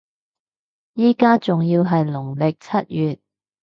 [0.95, 3.19] 依家仲要係農曆七月